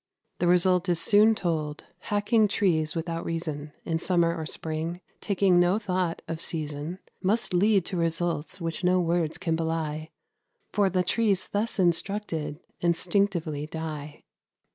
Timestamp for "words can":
8.99-9.55